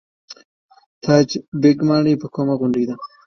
تاج 1.03 1.29
بیګ 1.61 1.77
ماڼۍ 1.87 2.13
په 2.21 2.27
کومه 2.33 2.53
غونډۍ 2.59 2.83
ده؟ 2.89 2.95